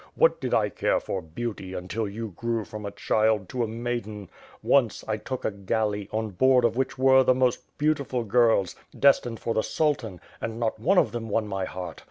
[0.15, 4.31] What did I care for beauty until you grew from a child to a maiden!
[4.63, 9.39] Once, I took a galley, on board of which were the most beautiful girls, destined
[9.39, 11.99] for the Sultan; and not one of them won my heart!